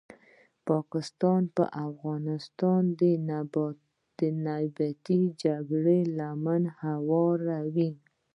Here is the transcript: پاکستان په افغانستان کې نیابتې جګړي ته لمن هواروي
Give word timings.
پاکستان 0.67 1.41
په 1.55 1.63
افغانستان 1.87 2.83
کې 4.17 4.29
نیابتې 4.45 5.19
جګړي 5.43 6.01
ته 6.05 6.11
لمن 6.17 6.63
هواروي 6.81 7.91